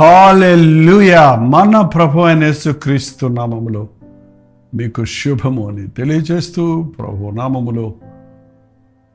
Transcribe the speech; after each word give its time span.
Hallelujah 0.00 1.34
మన 1.36 1.80
ప్రభు 1.80 2.20
అయిన 2.20 2.44
యేసుక్రీస్తు 2.44 3.26
నామములో 3.26 3.88
మీకు 4.74 5.04
శుభము 5.04 5.68
అని 5.68 5.88
తెలియజేస్తూ 5.88 6.82
ప్రభు 6.98 7.30
నామములో 7.30 7.94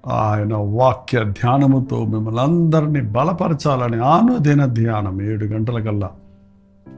ఆయన 0.07 0.55
వాక్య 0.55 1.23
ధ్యానముతో 1.23 2.05
మిమ్మల్ని 2.05 2.41
అందరినీ 2.41 3.01
బలపరచాలని 3.01 4.01
ఆనుదిన 4.01 4.65
ధ్యానం 4.65 5.21
ఏడు 5.21 5.46
గంటల 5.46 5.79
కల్లా 5.79 6.11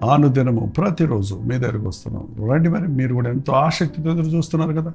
ఆనుదినము 0.03 0.73
ప్రతిరోజు 0.77 1.35
మీ 1.35 1.57
దగ్గరకు 1.57 1.87
వస్తున్నాం. 1.87 2.51
రండి 2.51 2.69
మరి 2.69 2.87
మీరు 2.87 3.13
కూడా 3.13 3.29
ఎంతో 3.29 3.53
ఆసక్తితో 3.53 4.09
ఎదురు 4.09 4.25
చూస్తున్నారు 4.25 4.73
కదా. 4.81 4.93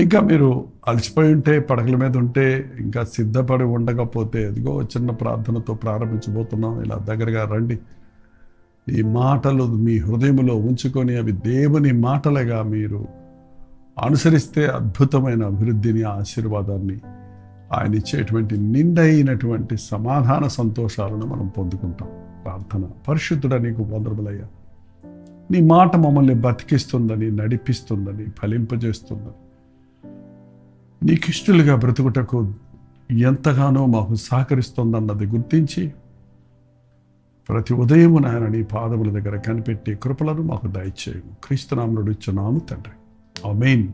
ఇంకా 0.00 0.20
మీరు 0.20 0.64
అలసిపోయి 0.88 1.34
ఉంటే 1.34 1.58
పడకల 1.58 1.96
మీద 1.96 2.16
ఉంటే 2.16 2.72
ఇంకా 2.80 3.04
సిద్ధపడి 3.04 3.64
ఉండకపోతే 3.64 4.48
ఇదిగో 4.48 4.82
చిన్న 4.82 5.10
ప్రార్థనతో 5.10 5.74
ప్రారంభించబోతున్నాం. 5.74 6.82
ఇలా 6.82 6.96
దగ్గరగా 6.96 7.54
రండి. 7.54 7.78
ఈ 8.88 9.02
మాటలు 9.02 9.64
మీ 9.64 9.98
హృదయంలో 9.98 10.56
ఉంచుకొని 10.56 11.16
అవి 11.16 11.32
దేవుని 11.32 11.92
మాటలుగా 11.92 12.62
మీరు 12.62 13.08
అనుసరిస్తే 14.02 14.66
అద్భుతమైన 14.66 15.44
అభివృద్ధిని 15.44 16.02
ఆశీర్వాదాన్ని 16.02 16.98
ఆయన 17.74 17.94
ఇచ్చేటువంటి 17.94 18.58
నిండైనటువంటి 18.58 19.76
సమాధాన 19.76 20.46
సంతోషాలను 20.46 21.26
మనం 21.26 21.46
పొందుకుంటాం. 21.46 22.08
ప్రార్థన. 22.44 22.88
పరిశుద్ధుడ 23.08 23.54
నీకు 23.54 23.82
వందరములయ్యా 23.82 24.44
నీ 25.50 25.60
మాట 25.60 25.96
మమ్మల్ని 25.96 26.34
బతికిస్తుందని 26.34 27.30
నడిపిస్తుందని 27.30 28.26
ఫలింపజేస్తుందని. 28.42 29.49
నీకిష్టులుగా 31.02 31.76
బ్రతుకుటకు 31.76 32.52
ఎంతగానో 33.10 33.86
మాకు 33.86 34.14
సహకరిస్తుందన్నది 34.14 35.26
గుర్తించి 35.26 35.92
ప్రతి 37.48 37.74
ఉదయం 37.74 38.22
నాయన 38.22 38.46
నీ 38.46 38.62
పాదముల 38.62 39.20
దగ్గర 39.20 39.36
కనిపెట్టి 39.36 39.94
కృపలను 39.94 40.42
మాకు 40.42 40.66
దయచేయము. 40.66 41.36
క్రీస్తునాముడు 41.44 42.10
ఇచ్చున్నాము 42.10 42.58
తండ్రి. 42.58 42.92
మెయిన్ 43.54 43.92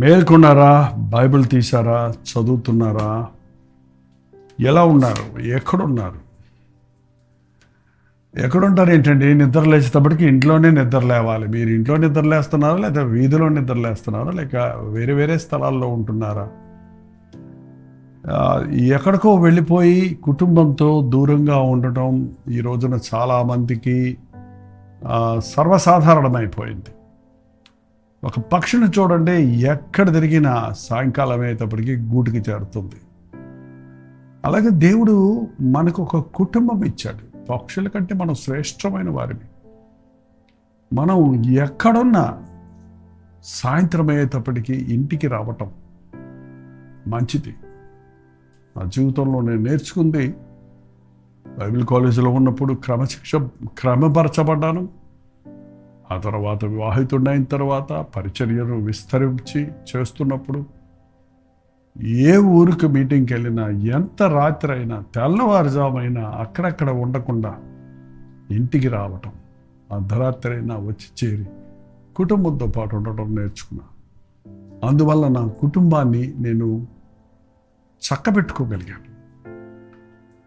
మేల్కొన్నారా? 0.00 0.94
బైబిల్ 0.98 1.44
తీశారా? 1.44 2.10
చదువుతున్నారా? 2.10 3.26
ఎలా 4.60 4.84
ఉన్నారు? 4.84 5.40
ఎక్కడున్నారు? 5.40 6.27
ఎక్కడుంటారు 8.38 8.90
ఏంటండి 8.90 9.34
నిద్ర 9.34 9.60
లేచేటప్పటికి 9.60 10.26
ఇంట్లోనే 10.26 10.70
నిద్ర 10.70 10.98
లేవాలి. 10.98 11.48
మీరు 11.48 11.68
ఇంట్లో 11.68 11.96
నిద్ర 11.96 12.20
లేస్తున్నారా? 12.20 12.76
లేదా 12.76 13.02
వీధిలో 13.02 13.48
నిద్ర 13.48 13.74
లేస్తున్నారా? 13.74 14.30
లేక 14.30 14.56
వేరే 14.78 15.12
వేరే 15.12 15.38
స్థలాల్లో 15.38 15.88
ఉంటున్నారా? 15.88 16.48
ఎక్కడికో 18.70 19.34
వెళ్ళిపోయి 19.34 20.14
కుటుంబంతో 20.14 21.10
దూరంగా 21.14 21.58
ఉండటం 21.58 22.30
ఈ 22.50 22.60
రోజున 22.60 22.98
చాలామందికి 23.14 24.18
సర్వసాధారణమైపోయింది. 25.38 26.92
ఒక 28.24 28.38
పక్షిని 28.38 28.86
చూడండి 28.86 29.42
ఎక్కడ 29.66 30.12
తిరిగినా 30.12 30.72
సాయంకాలం 30.78 31.40
అయ్యేటప్పటికి 31.40 31.96
గూటికి 31.96 32.50
చేరుతుంది. 32.50 32.98
అలాగే 34.44 34.70
దేవుడు 34.70 35.46
మనకు 35.60 36.02
ఒక 36.02 36.16
కుటుంబం 36.16 36.84
ఇచ్చాడు. 36.84 37.27
పక్షుల 37.50 37.88
కంటే 37.88 38.14
మనం 38.14 38.34
శ్రేష్టమైన 38.34 39.10
వారిని 39.10 39.40
మనం 40.94 41.44
ఎక్కడున్నా 41.44 42.44
సాయంత్రం 43.44 44.10
అయ్యేటప్పటికీ 44.10 44.72
ఇంటికి 44.72 45.26
రావటం 45.26 45.72
మంచిది. 47.06 47.54
నా 48.76 48.84
జీవితంలో 48.84 49.40
నేను 49.40 49.60
నేర్చుకుంది 49.60 50.34
బైబిల్ 51.58 51.84
కాలేజీలో 51.84 52.30
ఉన్నప్పుడు 52.30 52.74
క్రమశిక్ష 52.74 53.36
క్రమపరచబడ్డాను. 53.64 54.88
ఆ 56.10 56.18
తర్వాత 56.18 56.64
వివాహితుడైన 56.64 57.44
తర్వాత 57.44 57.92
పరిచర్యను 58.16 58.76
విస్తరించి 58.76 59.68
చేస్తున్నప్పుడు 59.96 60.77
ఏ 62.02 62.36
ఊరికి 62.36 62.86
మీటింగ్కి 62.86 63.34
వెళ్ళినా 63.34 63.68
ఎంత 63.68 64.22
రాత్రి 64.22 64.72
అయినా 64.72 65.04
తెల్లవారుజామైనా 65.14 66.20
అక్కడక్కడ 66.20 66.90
ఉండకుండా 66.90 67.56
ఇంటికి 68.50 68.88
రావటం 68.88 69.32
అర్ధరాత్రి 69.92 70.52
అయినా 70.52 70.76
వచ్చి 70.76 71.28
చేరి 71.28 71.46
కుటుంబంతో 72.16 72.66
పాటు 72.66 72.96
ఉండటం 72.96 73.34
నేర్చుకున్నా. 73.34 73.84
అందువల్ల 74.88 75.28
నా 75.28 75.46
కుటుంబాన్ని 75.46 76.34
నేను 76.38 76.86
చక్కబెట్టుకోగలిగాను. 78.02 79.08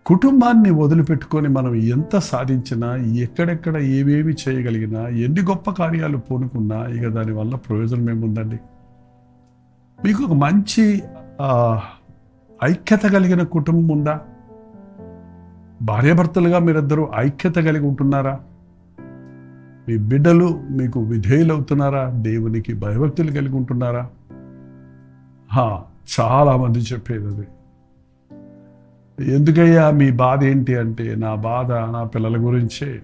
కుటుంబాన్ని 0.05 0.71
వదిలిపెట్టుకొని 0.71 1.47
మనం 1.47 1.75
ఎంత 1.75 2.17
సాధించినా 2.17 2.95
ఎక్కడెక్కడ 2.95 3.77
ఏమేమి 3.77 4.33
చేయగలిగినా 4.33 5.07
ఎన్ని 5.07 5.41
గొప్ప 5.41 5.71
కార్యాలు 5.71 6.17
పూనుకున్నా 6.17 6.85
ఇక 6.85 7.07
దానివల్ల 7.07 7.55
ప్రయోజనం 7.55 8.09
ఏముందండి? 8.09 8.59
మీకు 10.03 10.23
ఒక 10.23 10.33
మంచి 10.33 11.01
ఐక్యత 12.63 13.01
కలిగిన 13.01 13.43
కుటుంబం 13.43 13.87
ఉందా? 13.87 14.19
భార్యాభర్తలుగా 15.81 16.59
మీరిద్దరూ 16.59 17.09
ఐక్యత 17.15 17.55
కలిగి 17.55 17.85
ఉంటున్నారా? 17.85 18.39
మీ 19.87 19.97
బిడ్డలు 19.97 20.63
మీకు 20.69 20.99
విధేయులవుతున్నారా? 20.99 22.09
దేవునికి 22.09 22.73
భయభక్తులు 22.73 23.31
కలిగి 23.31 23.55
ఉంటున్నారా? 23.55 24.09
చాలామంది 26.19 26.79
చెప్పేది 26.79 27.25
అది. 27.25 27.47
ఎందుకయ్యా 29.31 29.91
మీ 29.91 30.11
బాధ 30.11 30.43
ఏంటి 30.43 30.75
అంటే 30.75 31.15
నా 31.15 31.35
బాధ 31.35 31.71
నా 31.71 32.03
పిల్లల 32.03 32.45
గురించే 32.45 33.01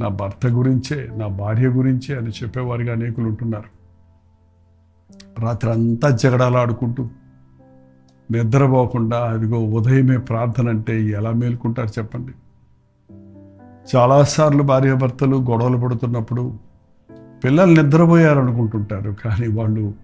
నా 0.00 0.08
భర్త 0.08 0.46
గురించే 0.46 1.10
నా 1.16 1.26
భార్య 1.26 1.66
గురించే 1.66 2.16
అని 2.16 2.28
చెప్పేవారిగా 2.28 2.92
అనేకులు 2.92 3.26
ఉంటున్నారు. 3.28 3.79
రాత్రి 5.38 5.70
అంతా 5.70 6.10
జగడాలాడుకుంటూ 6.10 7.08
నిద్రపోకుండా 8.30 9.18
అదిగో 9.18 9.58
ఉదయమే 9.58 10.16
ప్రార్థన 10.16 10.68
అంటే 10.68 11.04
ఎలా 11.04 11.30
మేల్కుంటారు 11.32 11.88
చెప్పండి. 11.88 12.32
చాలాసార్లు 13.96 14.62
భార్యాభర్తలు 14.62 15.36
గొడవలు 15.36 15.76
పడుతున్నప్పుడు 15.76 16.54
పిల్లలు 17.44 17.82
నిద్రపోయారు 17.82 18.40
అనుకుంటుంటారు 18.40 19.10
కానీ 19.10 19.48
వాళ్ళు 19.48 19.94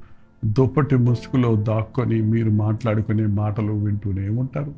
దుప్పటి 0.44 0.96
ముసుగులో 0.96 1.54
దాక్కొని 1.54 2.22
మీరు 2.22 2.50
మాట్లాడుకునే 2.50 3.26
మాటలు 3.26 3.72
వింటూనే 3.72 4.28
ఉంటారు. 4.28 4.74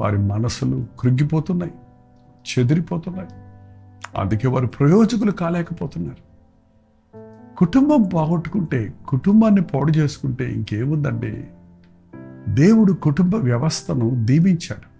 వారి 0.00 0.18
మనసులు 0.18 0.84
కృంగిపోతున్నాయి 1.00 1.72
చెదిరిపోతున్నాయి. 2.48 3.28
అందుకే 4.18 4.48
వారు 4.48 4.66
ప్రయోజకులు 4.66 5.30
కాలేకపోతున్నారు. 5.30 6.33
కుటుంబం 7.58 8.02
పోగొట్టుకుంటే 8.02 8.92
కుటుంబాన్ని 9.08 9.62
పాడు 9.62 9.92
చేసుకుంటే 9.92 10.52
ఇంకేముందండి? 10.52 11.44
దేవుడు 12.48 12.92
కుటుంబ 12.92 13.34
వ్యవస్థను 13.34 14.10
దీవించాడు. 14.24 14.94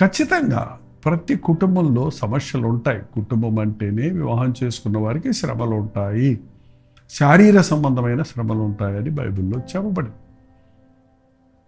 ఖచ్చితంగా 0.00 0.78
ప్రతి 1.04 1.36
కుటుంబంలో 1.36 2.10
సమస్యలు 2.10 2.66
ఉంటాయి 2.66 3.02
కుటుంబం 3.14 3.58
అంటేనే 3.58 4.08
వివాహం 4.08 4.54
చేసుకున్న 4.64 4.98
వారికి 4.98 5.32
శ్రమలు 5.32 5.74
ఉంటాయి 5.74 6.40
శారీర 7.10 7.60
సంబంధమైన 7.60 8.22
శ్రమలు 8.22 8.58
ఉంటాయని 8.58 9.10
బైబిల్లో 9.10 9.58
చెప్పబడి 9.58 10.10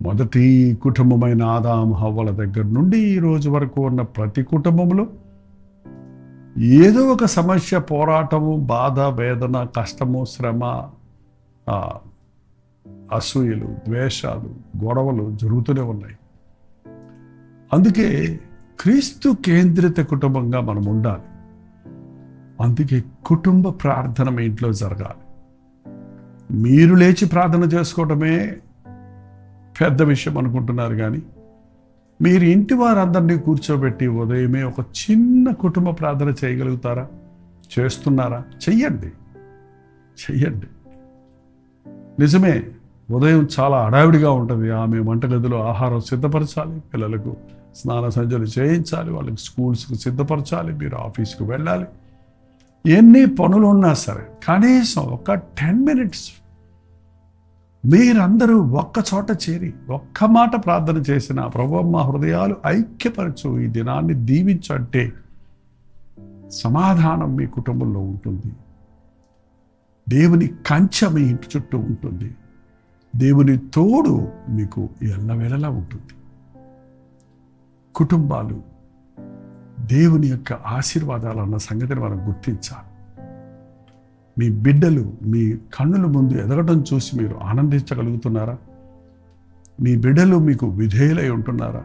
మొదటి 0.02 0.78
కుటుంబమైన 0.82 1.42
ఆదాం 1.42 1.92
హవ్వల 1.94 2.30
దగ్గర 2.30 2.62
నుండి 2.62 2.98
ఈ 2.98 3.18
రోజు 3.18 3.50
వరకు 3.50 3.86
ఉన్న 3.86 4.02
ప్రతి 4.02 4.42
కుటుంబంలో 4.42 5.06
ఏదో 6.58 7.00
ఒక 7.00 7.24
సమస్య 7.24 7.78
పోరాటము 7.78 8.56
బాధ 8.56 9.00
వేదన 9.00 9.64
కష్టము 9.76 10.24
శ్రమ 10.24 10.64
అసూయలు 13.12 13.66
ద్వేషాలు 13.66 14.54
గొడవలు 14.84 15.36
జరుగుతూనే 15.36 15.80
ఉన్నాయి. 15.80 16.16
అందుకే 17.72 18.40
క్రీస్తు 18.80 19.36
కేంద్రిత 19.44 20.00
కుటుంబంగా 20.00 20.60
మనం 20.60 20.84
ఉండాలి. 20.84 21.22
అందుకే 22.60 23.02
కుటుంబ 23.26 23.68
ప్రార్థన 23.68 24.28
మీ 24.28 24.44
ఇంట్లో 24.44 24.72
జరగాలి. 24.72 25.24
మీరు 26.58 26.94
లేచి 26.94 27.26
ప్రార్థన 27.26 27.62
చేసుకోవటమే 27.62 28.56
పెద్ద 29.80 30.02
విషయం 30.02 30.38
అనుకుంటున్నారు 30.38 30.94
కానీ 30.94 31.22
మీరు 32.22 32.44
ఇంటి 32.44 32.74
వారందరినీ 32.74 33.38
కూర్చోబెట్టి 33.38 34.06
ఉదయమే 34.06 34.62
ఒక 34.62 34.80
చిన్న 34.80 35.52
కుటుంబ 35.52 35.90
ప్రార్థన 35.90 36.34
చేయగలుగుతారా? 36.44 37.08
చేస్తున్నారా? 37.78 38.44
చెయ్యండి. 38.68 39.06
చెయ్యండి. 40.30 40.66
నిజమే 42.20 42.62
ఉదయం 43.10 43.48
చాలా 43.60 43.76
అడావిడిగా 43.76 44.30
ఉంటుంది. 44.30 44.70
ఆమె 44.70 44.98
వంటగదిలో 44.98 45.68
ఆహారం 45.68 46.00
సిద్ధపరచాలి. 46.00 46.80
పిల్లలకు 46.80 47.36
స్నాన 47.76 48.08
సంజలు 48.08 48.44
చేయించాలి. 48.44 49.10
వాళ్ళకి 49.10 49.36
స్కూల్స్కి 49.36 49.94
సిద్ధపరచాలి. 49.94 50.72
మీరు 50.72 50.96
ఆఫీస్కి 50.96 51.44
వెళ్ళాలి. 51.44 51.86
ఎన్ని 52.92 53.26
పనులు 53.26 53.66
ఉన్నా 53.66 53.94
సరే 53.94 54.26
కనీసం 54.48 55.02
ఒక 55.02 55.34
టెన్ 55.34 55.86
మినిట్స్ 55.86 56.32
మీరందరూ 57.86 58.60
ఒక్క 58.60 59.04
చోట 59.14 59.26
చేరి 59.30 59.74
ఒక్క 59.90 60.24
మాట 60.24 60.64
ప్రార్థన 60.64 60.96
చేసిన 60.96 61.46
ప్రభు 61.46 61.80
మా 61.80 62.02
హృదయాలు 62.02 62.56
ఐక్యపరచు. 62.66 63.60
ఈ 63.60 63.66
దినాన్ని 63.66 64.14
దీవించంటే 64.14 65.12
సమాధానం 66.48 67.36
మీ 67.36 67.46
కుటుంబంలో 67.46 68.00
ఉంటుంది. 68.00 68.52
దేవుని 70.08 70.46
కంచె 70.46 71.08
మీ 71.08 71.22
ఇంటి 71.22 71.46
చుట్టూ 71.56 71.78
ఉంటుంది. 71.78 72.34
దేవుని 73.16 73.56
తోడు 73.56 74.28
మీకు 74.48 74.88
ఎల్లవేళలా 75.02 75.68
ఉంటుంది. 75.68 76.14
కుటుంబాలు 77.94 78.62
దేవుని 79.80 80.26
యొక్క 80.26 80.52
ఆశీర్వాదాలు 80.52 81.38
అన్న 81.38 81.56
సంగతిని 81.56 82.00
మనం 82.00 82.28
గుర్తించాలి. 82.28 82.93
మీ 84.38 84.48
బిడ్డలు 84.50 85.12
మీ 85.22 85.56
కన్నుల 85.74 86.06
ముందు 86.06 86.32
ఎదగడం 86.32 86.84
చూసి 86.94 87.16
మీరు 87.16 87.34
ఆనందించగలుగుతున్నారా? 87.42 88.56
మీ 89.82 89.96
బిడ్డలు 89.96 90.38
మీకు 90.38 90.66
విధేయులై 90.66 91.30
ఉంటున్నారా? 91.30 91.84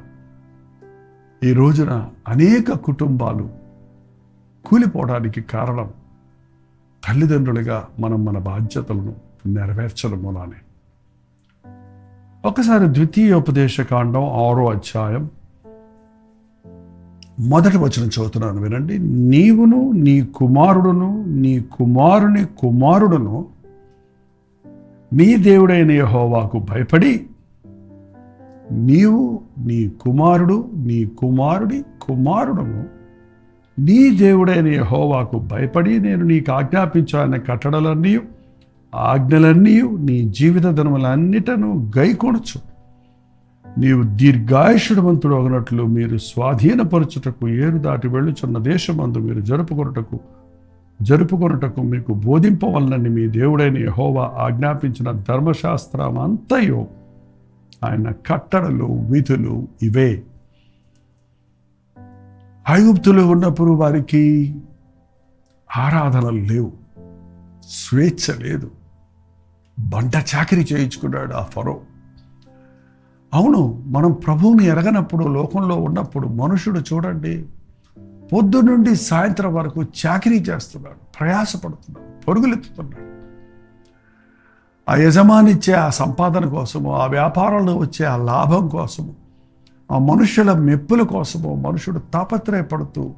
ఈ 1.43 1.53
రోజున 1.53 2.09
అనేక 2.27 2.71
కుటుంబాలు 2.71 3.49
కూలిపోవడానికి 4.65 5.41
కారణం 5.41 5.89
తల్లిదండ్రులుగా 7.09 7.87
మనం 7.99 8.25
మన 8.25 8.37
బాధ్యతలను 8.37 9.15
నెరవేర్చడం 9.45 10.21
మూలానే 10.21 10.59
ఒకసారి 12.45 12.93
ద్వితీయోపదేశ 12.93 13.81
కాండం 13.81 14.23
ఆరో 14.23 14.69
అధ్యాయం 14.71 15.29
మొదటి 17.39 17.77
వచనం 17.77 18.07
చదువుతున్నాను 18.07 18.61
వినండి. 18.61 18.97
నీవును 18.99 19.91
నీ 19.91 20.21
కుమారుడును 20.21 21.23
నీ 21.27 21.59
కుమారుని 21.59 22.45
కుమారుడును 22.57 23.45
నీ 25.13 25.35
దేవుడైన 25.35 25.91
యహోవాకు 25.91 26.59
భయపడి 26.59 27.25
నీవు 28.71 29.39
నీ 29.59 29.89
కుమారుడు 29.89 30.71
నీ 30.75 31.05
కుమారుడి 31.05 31.83
కుమారుడును 32.01 32.85
నీ 33.79 34.09
దేవుడైన 34.09 34.67
యహోవాకు 34.67 35.39
భయపడి 35.39 35.99
నేను 35.99 36.25
నీకు 36.25 36.51
ఆజ్ఞాపించాలన్న 36.51 37.37
కట్టడలన్నీ 37.37 38.19
ఆజ్ఞలన్నీ 38.95 39.81
నీ 39.81 40.21
జీవిత 40.21 40.63
ధనములన్నిటను 40.63 41.91
గైకొనచ్చు 41.97 42.68
నీవు 43.77 44.03
దీర్ఘాయుషుడవంతుడు 44.03 45.35
అగినట్లు 45.35 45.83
మీరు 45.83 46.17
స్వాధీనపరచుటకు 46.17 47.49
ఏరు 47.49 47.77
దాటి 47.77 48.07
వెళ్ళుచున్న 48.07 48.57
దేశమందు 48.57 49.17
మీరు 49.17 49.39
జరుపుకొనుటకు 49.39 50.19
జరుపుకొనుటకు 51.01 51.81
మీకు 51.81 52.13
బోధింపవలనని 52.13 53.09
మీ 53.09 53.27
దేవుడైన 53.27 53.77
యహోవా 53.77 54.31
ఆజ్ఞాపించిన 54.37 55.11
ధర్మశాస్త్రం 55.11 56.19
అంతయో 56.19 56.87
ఆయన 57.85 58.11
కట్టడలు 58.11 58.85
విధులు 58.85 59.67
ఇవే. 59.81 60.23
ఐగుప్తులు 62.69 63.21
ఉన్నప్పుడు 63.21 63.71
వారికి 63.71 64.55
ఆరాధనలు 65.77 66.39
లేవు 66.39 66.71
స్వేచ్ఛ 67.69 68.39
లేదు. 68.39 68.71
బంట 69.79 70.15
చాకరీ 70.15 70.61
చేయించుకున్నాడు 70.61 71.33
ఆ 71.33 71.43
ఫరో. 71.43 71.81
అవును 73.33 73.83
మనం 73.85 74.11
ప్రభువుని 74.11 74.65
ఎరగనప్పుడు 74.65 75.25
లోకంలో 75.25 75.75
ఉన్నప్పుడు 75.75 76.27
మనుషుడు 76.27 76.79
చూడండి 76.79 77.45
పొద్దు 78.33 78.61
నుండి 78.61 78.95
సాయంత్రం 78.95 79.55
వరకు 79.55 79.83
చాకరీ 79.83 80.39
చేస్తున్నాడు 80.39 81.17
ప్రయాసపడుతున్నాడు 81.19 82.25
పరుగులెత్తుతున్నాడు. 82.25 83.09
ఆ 84.89 84.95
యజమానిచ్చే 84.95 85.73
ఆ 85.73 85.89
సంపాదన 85.89 86.45
కోసము 86.45 86.95
ఆ 86.95 87.05
వ్యాపారంలో 87.05 87.75
వచ్చే 87.77 88.05
ఆ 88.05 88.17
లాభం 88.17 88.67
కోసము 88.67 89.15
ఆ 89.91 89.97
మనుషుల 89.97 90.53
మెప్పుల 90.53 91.01
కోసము 91.01 91.55
మనుషుడు 91.55 91.99
తాపత్రయపడుతూ 91.99 93.11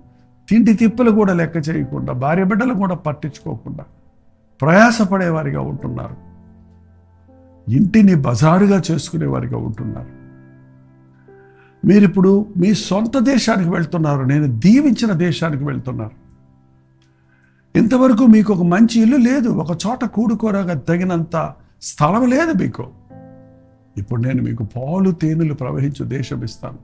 తిండి 0.50 0.74
తిప్పులు 0.74 1.12
కూడా 1.12 1.34
లెక్క 1.34 1.70
చేయకుండా 1.70 2.14
భార్య 2.14 2.44
బిడ్డలు 2.44 2.74
కూడా 2.74 2.96
పట్టించుకోకుండా 2.96 3.86
ప్రయాసపడేవారిగా 4.62 5.62
ఉంటున్నారు. 5.62 6.31
ఇంటిని 7.72 8.16
బజారుగా 8.16 8.82
చేసుకునేవారిగా 8.92 9.58
ఉంటున్నారు. 9.58 10.22
మీరిప్పుడు 11.88 12.46
మీ 12.58 12.74
సొంత 12.74 13.20
దేశానికి 13.20 13.70
వెళ్తున్నారు. 13.70 14.24
నేను 14.24 14.60
దీవించిన 14.60 15.12
దేశానికి 15.12 15.64
వెళ్తున్నారు. 15.64 16.22
ఇంతవరకు 17.78 18.26
మీకు 18.26 18.54
ఒక 18.54 18.64
మంచి 18.64 19.02
ఇల్లు 19.02 19.18
లేదు. 19.18 19.50
ఒక 19.50 19.78
చోట 19.88 20.06
కూడుకోరగా 20.06 20.74
తగినంత 20.74 21.54
స్థలం 21.82 22.30
లేదు 22.30 22.52
మీకు. 22.64 22.88
ఇప్పుడు 23.98 24.22
నేను 24.22 24.44
మీకు 24.44 24.64
పాలు 24.64 25.12
తేనెలు 25.12 25.54
ప్రవహించు 25.54 26.06
దేశం 26.06 26.44
ఇస్తాను. 26.44 26.80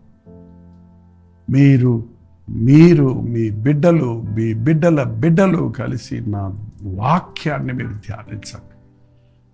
మీరు 1.51 2.03
మీరు 2.49 3.21
మీ 3.21 3.49
బిడ్డలు 3.49 4.21
మీ 4.21 4.53
బిడ్డల 4.53 5.03
బిడ్డలు 5.03 5.73
కలిసి 5.77 6.29
నా 6.29 6.53
వాక్యాన్ని 6.83 7.73
మీరు 7.73 7.89
ధ్యానించండి. 7.89 8.76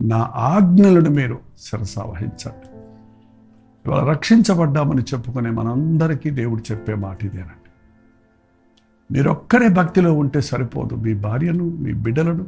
నా 0.03 0.31
ఆజ్ఞలను 0.35 1.09
మీరు 1.09 1.39
శిరసావహించండి. 1.57 2.67
ఇవాళ 3.85 4.09
రక్షించబడ్డామని 4.09 5.01
చెప్పుకునే 5.01 5.49
మనందరికీ 5.49 6.29
దేవుడు 6.29 6.63
చెప్పే 6.71 6.93
మాట 6.93 7.25
ఇదేనండి. 7.25 7.69
మీరొక్కరే 9.11 9.67
భక్తిలో 9.67 10.13
ఉంటే 10.13 10.41
సరిపోదు. 10.41 10.95
మీ 10.95 11.13
భార్యను 11.13 11.63
మీ 11.63 11.93
బిడ్డలను 11.93 12.45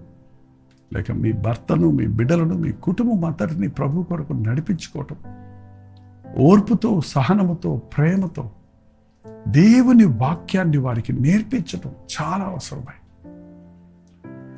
లేక 0.93 1.11
మీ 1.11 1.31
భర్తను 1.31 1.91
మీ 1.91 2.07
బిడ్డలను 2.07 2.55
మీ 2.55 2.71
కుటుంబం 2.71 3.25
అంతటిని 3.25 3.67
ప్రభు 3.67 4.03
కొరకు 4.03 4.33
నడిపించుకోవటం 4.33 5.15
ఓర్పుతో 6.37 7.01
సహనముతో 7.01 7.77
ప్రేమతో 7.77 8.51
దేవుని 9.47 10.05
వాక్యాన్ని 10.05 10.77
వారికి 10.77 11.13
నేర్పించటం 11.13 11.89
చాలా 11.89 12.45
అవసరమైంది. 12.45 13.04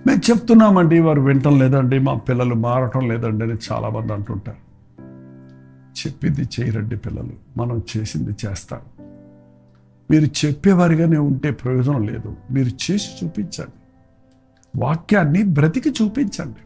మేము 0.08 0.32
చెప్తున్నామండి 0.32 1.00
వారు 1.00 1.22
వినటం 1.22 1.60
లేదండి 1.60 2.00
మా 2.00 2.14
పిల్లలు 2.14 2.56
మారటం 2.56 3.08
లేదండి 3.08 3.44
అని 3.44 3.54
చాలామంది 3.72 4.14
అంటుంటారు. 4.14 4.68
చెప్పింది 6.02 6.42
చేయరండి 6.42 6.98
పిల్లలు 6.98 7.30
మనం 7.58 7.82
చేసింది 7.98 8.36
చేస్తాం. 8.46 8.80
మీరు 10.12 10.46
చెప్పేవారిగానే 10.46 11.18
ఉంటే 11.18 11.52
ప్రయోజనం 11.52 12.08
లేదు. 12.08 12.36
మీరు 12.52 12.68
చేసి 12.68 13.26
చూపించండి. 13.26 13.72
వాక్యాన్ని 14.76 15.44
బ్రతికి 15.44 15.90
చూపించండి. 15.90 16.62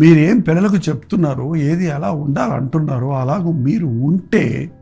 మీరేం 0.00 0.40
పిల్లలకు 0.40 0.76
చెప్తున్నారో 0.76 1.56
ఏది 1.56 1.84
ఎలా 1.84 2.10
ఉండాలంటున్నారో 2.10 3.12
అలాగూ 3.12 3.52
మీరు 3.52 3.86
ఉంటే 3.86 4.72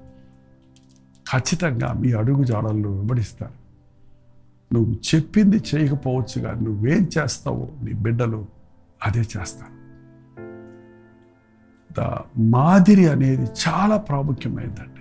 ఖచ్చితంగా 1.34 1.92
మీ 1.92 2.12
అడుగు 2.12 2.44
జాడల్లో 2.44 2.90
వెంబడిస్తారు. 2.90 3.65
నువ్వు 4.72 4.94
చెప్పింది 5.14 5.62
చేయకపోవచ్చుగా 5.74 6.54
నువ్వేం 6.60 7.08
చేస్తావో 7.18 7.68
నీ 7.82 7.92
బిడ్డలు 7.92 8.46
అదే 9.06 9.20
చేస్తారు. 9.20 9.76
ద 12.00 12.18
మాదిరి 12.38 13.08
అనేది 13.08 13.50
చాలా 13.68 13.96
ప్రాముఖ్యమైందండి. 13.96 15.00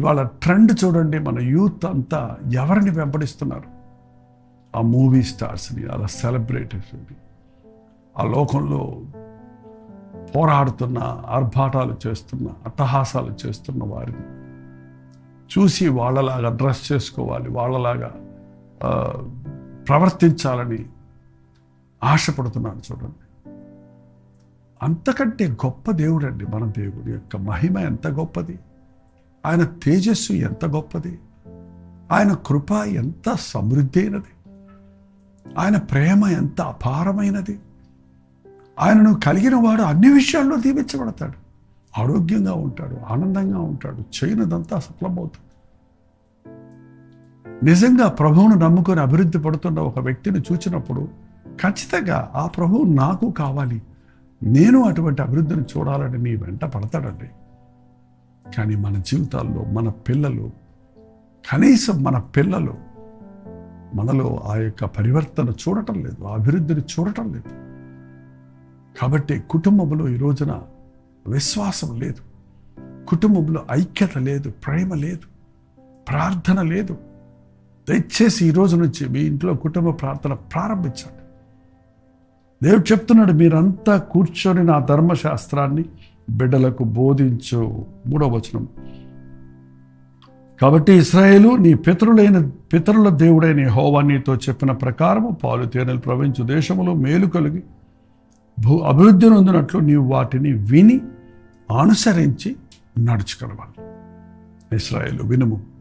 ఇవాళ 0.00 0.22
ట్రెండ్ 0.22 0.84
చూడండి 0.84 1.18
మన 1.18 1.38
యూత్ 1.38 1.84
అంతా 1.84 2.36
ఎవరిని 2.52 2.90
వెంబడిస్తున్నారు? 2.90 3.82
ఆ 4.78 4.80
మూవీ 4.80 5.22
స్టార్స్ని 5.22 5.86
అలా 5.86 6.06
సెలబ్రిటీస్ని. 6.06 7.16
ఆ 8.18 8.24
లోకంలో 8.24 9.00
పోరాడుతున్న 10.36 10.98
ఆర్భాటాలు 11.26 11.96
చేస్తున్న 12.06 12.46
అట్టహాసాలు 12.64 13.46
చేస్తున్న 13.46 13.84
వారిని 13.84 14.42
చూసి 15.58 15.88
వాళ్ళలాగా 15.88 16.48
డ్రెస్ 16.48 16.92
చేసుకోవాలి 16.92 17.48
వాళ్ళలాగా 17.48 18.16
ప్రవర్తించాలని 19.88 20.86
ఆశపడుతున్నాను 22.04 22.80
చూడండి. 22.92 23.50
అంతకంటే 24.82 25.48
గొప్ప 25.48 25.90
దేవుడు 25.90 26.26
అండి 26.26 26.46
మన 26.46 26.70
దేవుడి 26.70 27.10
యొక్క 27.12 27.36
మహిమ 27.36 27.78
ఎంత 27.78 28.06
గొప్పది? 28.06 28.58
ఆయన 29.46 29.64
తేజస్సు 29.64 30.32
ఎంత 30.32 30.64
గొప్పది? 30.64 31.18
ఆయన 32.12 32.32
కృప 32.46 32.72
ఎంత 32.72 33.36
సమృద్ధి 33.40 34.00
అయినది 34.00 34.52
ఆయన 35.58 35.76
ప్రేమ 35.76 36.26
ఎంత 36.26 36.60
అపారమైనది? 36.60 37.60
ఆయనను 38.80 39.20
కలిగిన 39.20 39.54
వాడు 39.54 39.82
అన్ని 39.82 40.12
విషయాల్లో 40.12 40.56
దీవించబడతాడు. 40.56 41.42
ఆరోగ్యంగా 42.00 42.52
ఉంటాడు 42.52 42.96
ఆనందంగా 42.96 43.58
ఉంటాడు 43.58 43.98
చేయనదంతా 43.98 44.78
సఫలమవుతుంది 44.78 45.51
నిజంగా 47.62 48.08
ప్రభువును 48.08 48.54
నమ్ముకొని 48.54 49.00
అభివృద్ధి 49.00 49.38
పడుతున్న 49.38 49.80
ఒక 49.80 49.98
వ్యక్తిని 49.98 50.38
చూచినప్పుడు 50.38 51.08
ఖచ్చితంగా 51.62 52.32
ఆ 52.34 52.46
ప్రభువు 52.46 52.84
నాకు 52.84 53.30
కావాలి. 53.30 53.82
నేను 54.42 54.82
అటువంటి 54.82 55.22
అభివృద్ధిని 55.22 55.60
చూడాలని 55.60 56.18
నీ 56.18 56.36
వెంట 56.36 56.64
పడతాడండి. 56.64 57.28
కానీ 58.56 58.76
మన 58.76 58.96
జీవితాల్లో 58.96 59.64
మన 59.64 59.88
పిల్లలు 59.88 60.50
కనీసం 61.52 62.02
మన 62.02 62.18
పిల్లలు 62.18 62.74
మనలో 63.94 64.42
ఆ 64.46 64.56
యొక్క 64.56 64.84
పరివర్తన 64.84 65.48
చూడటం 65.48 65.94
లేదు 65.94 66.24
ఆ 66.24 66.34
అభివృద్ధిని 66.34 66.80
చూడటం 66.80 67.32
లేదు. 67.32 67.48
కాబట్టి 69.00 69.38
కుటుంబంలో 69.38 70.08
ఈ 70.08 70.16
రోజున 70.16 70.62
విశ్వాసం 71.26 72.00
లేదు. 72.00 72.20
కుటుంబంలో 73.06 73.64
ఐక్యత 73.70 74.18
లేదు 74.18 74.50
ప్రేమ 74.50 74.94
లేదు 74.94 75.26
ప్రార్థన 76.08 76.62
లేదు. 76.62 77.11
దయచేసి 77.88 78.46
ఈ 78.46 78.50
రోజు 78.50 78.76
నుంచి 78.76 79.08
మీ 79.08 79.20
ఇంట్లో 79.20 79.54
కుటుంబ 79.54 80.00
ప్రార్థన 80.00 80.32
ప్రారంభించండి. 80.32 81.22
దేవుడు 82.62 82.92
చెప్తున్నాడు 82.92 83.32
మీరంతా 83.32 83.96
కూర్చొని 83.96 84.64
నా 84.64 84.78
ధర్మశాస్త్రాన్ని 84.78 85.84
బిడ్డలకు 86.30 86.84
బోధించు. 86.84 87.86
మూడవ 88.06 88.28
వచనం. 88.28 88.68
కాబట్టి 90.60 90.92
ఇస్రాయేలు 90.92 91.56
నీ 91.56 91.74
పితరులైన 91.74 92.50
పితరుల 92.72 93.08
దేవుడైన 93.08 93.68
హోవా 93.68 94.02
నీతో 94.02 94.36
చెప్పిన 94.36 94.72
ప్రకారము 94.72 95.36
పాలు 95.44 95.64
తేనెలు 95.64 95.98
ప్రవహించు 95.98 96.44
దేశములో 96.44 96.94
మేలు 96.94 97.26
కలిగి 97.26 97.62
భూ 98.64 98.78
అభివృద్ధి 98.78 99.30
నొందినట్లు 99.30 99.80
నీవు 99.80 100.08
వాటిని 100.12 100.52
విని 100.52 101.00
అనుసరించి 101.80 102.56
నడుచుకోవాలి 102.98 103.88
ఇస్రాయేలు 104.76 105.22
వినుము. 105.22 105.71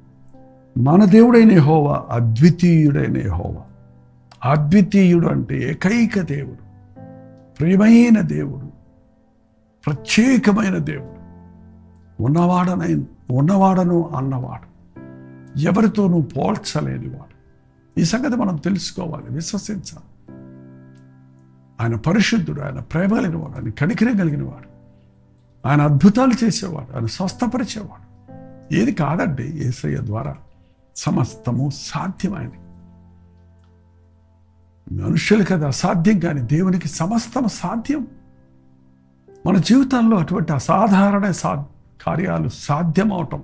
మన 0.77 1.05
దేవుడైన 1.05 1.59
హోవా 1.59 2.05
అద్వితీయుడైన 2.09 3.31
హోవా 3.31 3.61
అద్వితీయుడు 4.51 5.27
అంటే 5.27 5.69
ఏకైక 5.69 6.21
దేవుడు 6.21 6.71
ప్రియమైన 7.59 8.21
దేవుడు 8.21 8.71
ప్రత్యేకమైన 9.85 10.77
దేవుడు. 10.77 11.21
ఉన్నవాడనై 12.23 13.05
ఉన్నవాడను 13.31 14.09
అన్నవాడు. 14.15 14.71
ఎవరితోనూ 15.59 16.21
పోల్చలేనివాడు. 16.21 17.41
ఈ 17.99 18.03
సంగతి 18.03 18.35
మనం 18.35 18.55
తెలుసుకోవాలి 18.55 19.23
విశ్వసించాలి. 19.29 20.33
ఆయన 21.81 21.95
పరిశుద్ధుడు 21.95 22.61
ఆయన 22.61 22.79
ప్రేమ 22.79 23.09
కలిగినవాడు 23.09 23.53
ఆయన 23.53 23.69
కనికరం 23.69 24.17
కలిగినవాడు. 24.17 24.71
ఆయన 25.67 25.81
అద్భుతాలు 25.81 26.45
చేసేవాడు 26.45 26.95
ఆయన 26.95 27.05
స్వస్థపరిచేవాడు. 27.05 28.11
ఏది 28.75 28.91
కాదండి 28.91 29.67
ఏసయ్య 29.67 29.97
ద్వారా. 30.01 30.35
సమస్తము 31.01 31.69
సాధ్యమైనది. 31.75 32.57
మనుషులకి 35.01 35.53
అది 35.53 35.65
అసాధ్యం 35.65 36.19
కానీ 36.19 36.41
దేవునికి 36.41 36.87
సమస్తం 36.87 37.47
సాధ్యం. 37.47 38.07
మన 39.45 39.57
జీవితాల్లో 39.57 40.17
అటువంటి 40.17 40.53
అసాధారణ 40.53 41.31
సా 41.31 41.65
కార్యాలు 42.01 42.47
సాధ్యమవటం. 42.47 43.43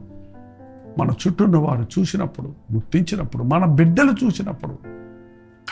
మన 0.99 1.09
చుట్టూ 1.09 1.45
వారు 1.45 1.87
చూసినప్పుడు 1.99 2.53
గుర్తించినప్పుడు 2.73 3.43
మన 3.43 3.65
బిడ్డలు 3.65 4.25
చూసినప్పుడు 4.25 4.73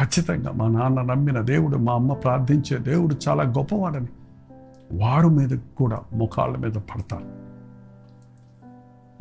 ఖచ్చితంగా 0.01 0.51
మా 0.51 0.68
నాన్న 0.68 1.01
నమ్మిన 1.01 1.39
దేవుడు 1.39 1.77
మా 1.77 1.94
అమ్మ 1.94 2.13
ప్రార్థించే 2.13 2.77
దేవుడు 2.77 3.15
చాలా 3.27 3.44
గొప్పవాడని 3.44 4.08
వాడు 4.94 5.27
మీద 5.27 5.60
కూడా 5.77 6.01
ముఖాళ్ళ 6.13 6.58
మీద 6.58 6.74
పడతారు. 6.74 7.46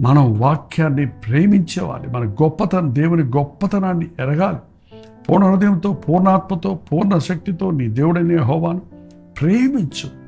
మనం 0.01 0.39
వాక్యాన్ని 0.39 1.07
ప్రేమించేవాలి 1.07 2.09
మన 2.09 2.25
గొప్పతనం 2.25 2.95
దేవుని 2.95 3.23
గొప్పతనాన్ని 3.23 4.09
ఎరగాలి. 4.21 4.59
పూర్ణ 5.29 5.45
హృదయంతో 5.45 5.93
పూర్ణాత్మతో 5.93 6.79
పూర్ణ 6.93 7.19
శక్తితో 7.19 7.71
నీ 7.71 7.89
దేవుడనే 7.89 8.37
హోవాను 8.37 8.81
ప్రేమించు. 9.41 10.25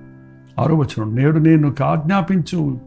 ఆరోవచనం 0.58 1.16
నేడు 1.16 1.38
నేను 1.38 1.74
ఆజ్ఞాపించు 1.84 2.78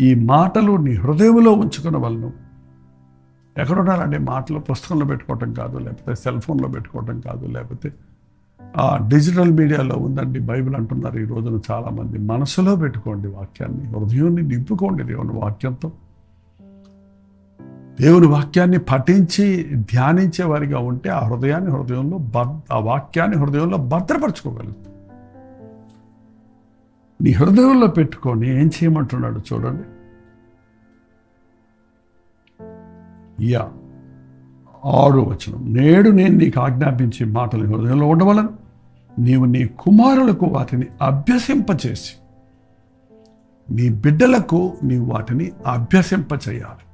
ఈ 0.00 0.14
మాటలు 0.14 0.76
నీ 0.76 0.94
హృదయంలో 0.94 1.52
ఉంచుకున్న 1.52 1.96
వలను 1.96 2.32
ఎక్కడ 3.58 4.18
మాటలు 4.20 4.58
పుస్తకంలో 4.58 5.06
పెట్టుకోవటం 5.06 5.54
కాదు 5.54 5.78
లేకపోతే 5.78 6.14
సెల్ 6.14 6.40
ఫోన్లో 6.40 6.68
పెట్టుకోవటం 6.68 7.20
కాదు 7.20 7.46
లేకపోతే 7.46 7.92
ఆ 8.78 9.08
డిజిటల్ 9.08 9.50
మీడియాలో 9.50 9.96
ఉందండి 9.96 10.40
బైబిల్ 10.40 10.74
అంటున్నారు 10.74 11.18
ఈ 11.18 11.24
రోజున 11.24 11.60
చాలామంది. 11.70 12.18
మనసులో 12.18 12.76
పెట్టుకోండి 12.76 13.28
వాక్యాన్ని 13.28 13.84
హృదయాన్ని 13.84 14.42
నింపుకోండి 14.42 15.02
దేవుని 15.02 15.32
వాక్యంతో. 15.32 15.92
దేవుని 18.00 18.26
వాక్యాన్ని 18.26 18.78
పఠించి 18.78 19.64
ధ్యానించే 19.74 20.44
వారిగా 20.44 20.78
ఉంటే 20.78 21.10
ఆ 21.10 21.28
హృదయాన్ని 21.28 21.70
హృదయంలో 21.70 22.18
భద్ 22.18 22.72
ఆ 22.72 22.78
వాక్యాన్ని 22.78 23.36
హృదయంలో 23.36 23.78
భద్రపరచుకోగలుగుతాం 23.78 24.84
నీ 27.20 27.30
హృదయంలో 27.30 27.86
పెట్టుకొని 27.86 28.48
ఏం 28.48 28.66
చేయమంటున్నాడు 28.66 29.40
చూడండి. 29.52 29.82
యా 33.50 33.72
ఆరు 34.84 35.20
వచనం. 35.20 35.74
నేడు 35.74 36.10
నేను 36.10 36.36
నీకు 36.36 36.60
ఆజ్ఞాపించే 36.60 37.26
మాటలు 37.26 37.76
హృదయంలో 37.76 38.06
ఉండవలను 38.06 38.48
నీవు 39.18 39.44
నీ 39.44 39.66
కుమారులకు 39.66 40.46
వాటిని 40.46 40.86
అభ్యసింపచేసి 41.02 42.12
నీ 43.74 43.88
బిడ్డలకు 43.88 44.76
నీవు 44.84 45.12
వాటిని 45.12 45.52
అభ్యసింపచేయాలి. 45.66 46.89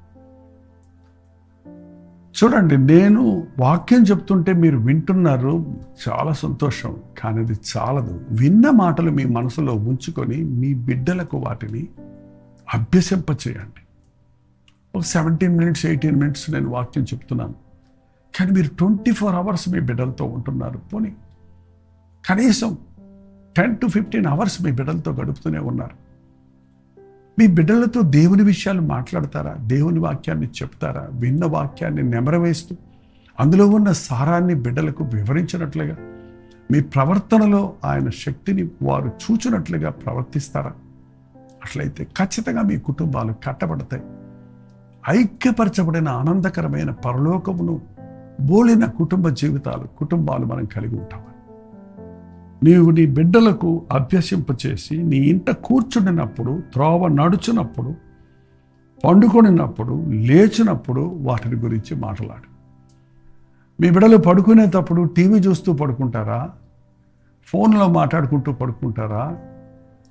చూడండి 2.45 2.77
నేను 2.77 3.47
వాక్యం 3.59 4.03
చెప్తుంటే 4.03 4.53
మీరు 4.53 4.79
వింటున్నారు 4.79 5.77
చాలా 6.09 6.33
సంతోషం. 6.33 6.97
కానీ 7.19 7.39
అది 7.39 7.53
చాలదు. 7.77 8.25
విన్న 8.31 8.71
మాటలు 8.71 9.11
మీ 9.11 9.25
మనసులో 9.25 9.75
ఉంచుకొని 9.75 10.37
మీ 10.37 10.75
బిడ్డలకు 10.75 11.39
వాటిని 11.39 11.89
అభ్యసింపచేయండి. 12.75 13.83
ఒక 14.95 15.03
సెవెంటీన్ 15.03 15.59
మినిట్స్ 15.59 15.87
ఎయిటీన్ 15.87 16.17
మినిట్స్ 16.17 16.51
నేను 16.51 16.71
వాక్యం 16.71 17.05
చెప్తున్నాను. 17.05 17.55
కానీ 18.39 18.51
మీరు 18.51 18.69
ట్వంటీ 18.69 19.13
ఫోర్ 19.13 19.35
అవర్స్ 19.35 19.69
మీ 19.69 19.81
బిడ్డలతో 19.81 20.25
ఉంటున్నారు. 20.25 20.79
పోనీ 20.79 21.13
కనీసం 22.29 22.79
టెన్ 23.57 23.77
టు 23.77 23.87
ఫిఫ్టీన్ 23.87 24.27
అవర్స్ 24.27 24.63
మీ 24.63 24.73
బిడ్డలతో 24.73 25.13
గడుపుతూనే 25.13 25.59
ఉన్నారు. 25.59 26.06
మీ 27.39 27.47
బిడ్డలతో 27.47 28.01
దేవుని 28.01 28.43
విషయాలు 28.43 28.81
మాట్లాడతారా? 28.81 29.55
దేవుని 29.55 29.99
వాక్యాన్ని 29.99 30.47
చెప్తారా? 30.47 31.09
విన్న 31.13 31.45
వాక్యాన్ని 31.45 32.03
నెమరవేస్తూ 32.03 32.77
అందులో 33.41 33.69
ఉన్న 33.69 33.93
సారాన్ని 33.93 34.55
బిడ్డలకు 34.55 35.05
వివరించినట్లుగా 35.05 35.97
మీ 36.73 36.81
ప్రవర్తనలో 36.81 37.73
ఆయన 37.85 38.11
శక్తిని 38.11 38.69
వారు 38.83 39.09
చూచినట్లుగా 39.09 39.91
ప్రవర్తిస్తారా? 39.91 40.71
అట్లయితే 41.65 42.05
ఖచ్చితంగా 42.05 42.63
మీ 42.63 42.79
కుటుంబాలు 42.79 43.35
కట్టబడతాయి. 43.47 44.03
ఐక్యపరచబడిన 45.21 46.09
ఆనందకరమైన 46.09 46.91
పరలోకమును 46.91 47.81
బోలిన 48.41 48.85
కుటుంబ 48.85 49.29
జీవితాలు 49.29 49.87
కుటుంబాలు 49.99 50.47
మనం 50.47 50.65
కలిగి 50.65 50.97
ఉంటాం 50.97 51.21
నీవు 52.65 52.91
నీ 52.91 53.07
బిడ్డలకు 53.07 53.87
అభ్యసింపచేసి 53.93 55.03
నీ 55.03 55.17
ఇంట 55.17 55.51
కూర్చుండినప్పుడు 55.51 56.63
త్రోవ 56.73 57.09
నడుచునప్పుడు 57.09 57.95
పండుకొనినప్పుడు 59.05 60.05
లేచినప్పుడు 60.11 61.01
వాటిని 61.01 61.55
గురించి 61.57 61.95
మాట్లాడు. 61.95 62.57
మీ 63.83 63.91
బిడ్డలు 63.91 64.17
పడుకునేటప్పుడు 64.17 65.03
టీవీ 65.03 65.39
చూస్తూ 65.39 65.73
పడుకుంటారా? 65.73 66.51
ఫోన్లో 67.47 67.89
మాట్లాడుకుంటూ 67.89 68.53
పడుకుంటారా? 68.53 69.39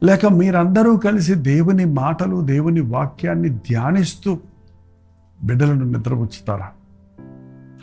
లేక 0.04 0.26
మీరందరూ 0.26 0.98
కలిసి 0.98 1.36
దేవుని 1.36 1.86
మాటలు 1.86 2.42
దేవుని 2.42 2.82
వాక్యాన్ని 2.82 3.50
ధ్యానిస్తూ 3.50 4.40
బిడ్డలను 5.44 5.86
నిద్రపుచ్చుతారా? 5.86 6.70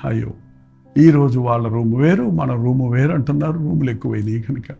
అయ్యో! 0.04 0.30
ఈరోజు 0.98 1.40
వాళ్ళ 1.40 1.68
రూమ్ 1.68 1.94
వేరు 1.94 2.30
మన 2.30 2.52
రూము 2.52 2.90
వేరు 2.90 3.12
అంటున్నారు. 3.12 3.52
రూములు 3.52 3.90
ఎక్కువైనాయి 3.90 4.42
కనుక. 4.42 4.72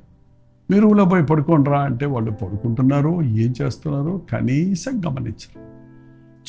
మీ 0.71 0.79
రూమ్లో 0.79 1.05
పోయి 1.05 1.25
పడుకోండిరా 1.25 1.81
అంటే 1.81 2.07
వాళ్ళు 2.07 2.31
పడుకుంటున్నారు 2.31 3.23
ఏం 3.23 3.55
చేస్తున్నారు? 3.63 4.23
కనీసం 4.33 5.03
గమనించరు. 5.07 5.61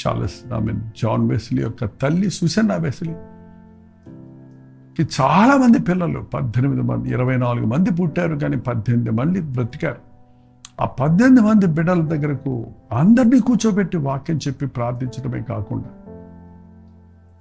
Charles 0.02 0.54
I 0.54 0.60
mean 0.60 0.80
John 0.80 1.30
Wesley 1.30 1.62
యొక్క 1.62 1.86
తల్లి 1.86 2.30
సుసన్నా 2.30 2.76
వెస్లీ. 2.76 3.14
కి 4.98 5.10
చాలామంది 5.22 5.80
పిల్లలు 5.80 6.20
పద్దెనిమిది 6.20 6.82
మంది 6.82 7.10
ఇరవై 7.10 7.38
నాలుగు 7.38 7.66
మంది 7.66 7.92
పుట్టారు 7.92 8.36
కానీ 8.36 8.58
పద్దెనిమిది 8.58 9.12
మంది 9.12 9.42
బ్రతికారు. 9.42 9.98
ఆ 10.82 10.86
పద్దెనిమిది 10.86 11.42
మంది 11.42 11.66
బిడ్డల 11.66 12.02
దగ్గరకు 12.02 12.66
అందరినీ 12.92 13.40
కూర్చోబెట్టి 13.40 13.98
వాక్యం 13.98 14.40
చెప్పి 14.48 14.68
ప్రార్థించడమే 14.68 15.42
కాకుండా 15.42 16.03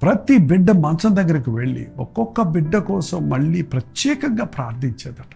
ప్రతి 0.02 0.38
బిడ్డ 0.38 0.70
మంచం 0.70 1.16
దగ్గరికి 1.16 1.50
వెళ్ళి 1.50 1.88
ఒక్కొక్క 1.98 2.42
బిడ్డ 2.42 2.76
కోసం 2.76 3.28
మళ్ళీ 3.28 3.62
ప్రత్యేకంగా 3.62 4.44
ప్రార్థించేదట. 4.44 5.32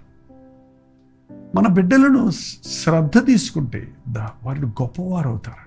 మన 1.57 1.67
బిడ్డలను 1.69 2.31
శ్రద్ధ 2.65 3.27
తీసుకుంటే 3.27 3.89
వారిని 4.45 4.67
గొప్పవారు 4.67 5.29
అవుతారు 5.29 5.63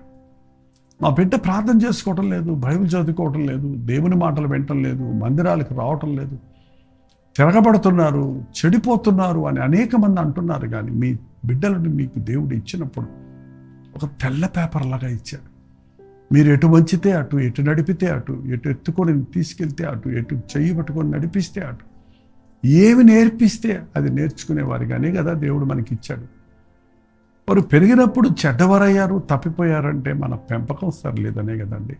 మా 1.02 1.10
బిడ్డ 1.10 1.34
ప్రార్థన 1.34 1.78
చేసుకోవటం 1.86 2.30
లేదు 2.30 2.54
బైబిల్ 2.54 2.88
చదువుకోవటం 2.88 3.46
లేదు 3.46 3.74
దేవుని 3.76 4.16
మాటలు 4.16 4.48
వినటం 4.48 4.82
లేదు 4.82 5.12
మందిరాలకు 5.12 5.74
రావటం 5.74 6.16
లేదు. 6.16 6.38
తిరగబడుతున్నారు 7.36 8.44
చెడిపోతున్నారు 8.58 9.46
అని 9.46 9.60
అనేక 9.60 9.96
మంది 9.96 10.20
అంటున్నారు 10.20 10.68
కానీ 10.68 10.90
మీ 10.90 11.18
బిడ్డలను 11.44 11.90
మీకు 11.90 12.18
దేవుడు 12.18 12.54
ఇచ్చినప్పుడు 12.54 13.06
ఒక 13.96 14.10
తెల్ల 14.22 14.46
పేపర్ 14.46 14.86
లాగా 14.86 15.08
ఇచ్చాడు. 15.08 15.49
మీరు 16.32 16.52
ఎటు 16.52 16.66
వంచితే 16.66 17.12
అటు 17.12 17.36
ఎటు 17.36 17.62
నడిపితే 17.62 18.06
అటు 18.06 18.42
ఎటు 18.46 18.68
ఎత్తుకొని 18.68 19.24
తీసుకెళ్తే 19.24 19.84
అటు 19.84 20.08
ఎటు 20.08 20.34
చెయ్యి 20.34 20.76
పట్టుకొని 20.76 21.10
నడిపిస్తే 21.10 21.60
అటు. 21.60 21.84
ఏమి 22.66 23.04
నేర్పిస్తే 23.04 23.82
అది 23.96 24.10
నేర్చుకునేవారిగానే 24.10 25.12
కదా 25.12 25.32
దేవుడు 25.32 25.64
మనకి 25.64 25.94
ఇచ్చాడు 25.94 26.22
వారు 27.48 27.60
పెరిగినప్పుడు 27.60 28.30
చెడ్డవారయ్యారు 28.46 29.22
తప్పిపోయారంటే 29.30 30.12
మన 30.12 30.34
పెంపకం 30.34 30.90
సరిలేదనే 30.90 31.58
కదండి. 31.58 31.96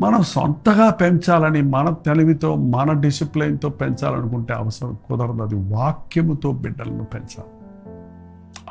మనం 0.00 0.22
సొంతగా 0.22 0.90
పెంచాలని 0.90 1.62
మన 1.62 1.94
తెలివితో 2.06 2.54
మన 2.54 2.92
డిసిప్లైన్తో 2.92 3.68
పెంచాలనుకుంటే 3.68 4.54
అవసరం 4.54 4.96
కుదరదు. 5.08 5.42
అది 5.42 5.54
వాక్యముతో 5.54 6.52
బిడ్డలను 6.52 7.04
పెంచాలి. 7.04 7.66